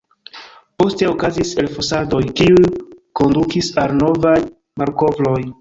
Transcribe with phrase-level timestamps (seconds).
[0.83, 2.65] Poste okazis elfosadoj, kiuj
[3.21, 4.37] kondukis al novaj
[4.83, 5.41] malkovroj.